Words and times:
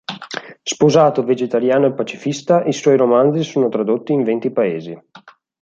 Sposato, 0.63 1.23
vegetariano 1.23 1.85
e 1.85 1.93
pacifista, 1.93 2.63
i 2.63 2.73
suoi 2.73 2.97
romanzi 2.97 3.43
sono 3.43 3.69
tradotti 3.69 4.13
in 4.13 4.23
venti 4.23 4.49
Paesi. 4.51 4.99